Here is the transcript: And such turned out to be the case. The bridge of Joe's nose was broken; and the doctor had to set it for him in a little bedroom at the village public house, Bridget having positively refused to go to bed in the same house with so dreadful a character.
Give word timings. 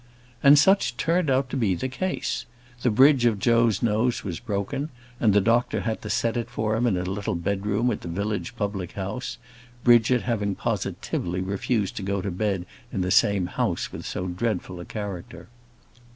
And 0.41 0.57
such 0.57 0.97
turned 0.97 1.29
out 1.29 1.51
to 1.51 1.55
be 1.55 1.75
the 1.75 1.87
case. 1.87 2.47
The 2.81 2.89
bridge 2.89 3.25
of 3.25 3.37
Joe's 3.37 3.83
nose 3.83 4.23
was 4.23 4.39
broken; 4.39 4.89
and 5.19 5.31
the 5.31 5.39
doctor 5.41 5.81
had 5.81 6.01
to 6.01 6.09
set 6.09 6.35
it 6.37 6.49
for 6.49 6.75
him 6.75 6.87
in 6.87 6.97
a 6.97 7.03
little 7.03 7.35
bedroom 7.35 7.91
at 7.91 8.01
the 8.01 8.07
village 8.07 8.55
public 8.55 8.93
house, 8.93 9.37
Bridget 9.83 10.23
having 10.23 10.55
positively 10.55 11.41
refused 11.41 11.95
to 11.97 12.01
go 12.01 12.19
to 12.19 12.31
bed 12.31 12.65
in 12.91 13.01
the 13.01 13.11
same 13.11 13.45
house 13.45 13.91
with 13.91 14.03
so 14.07 14.25
dreadful 14.27 14.79
a 14.79 14.85
character. 14.85 15.49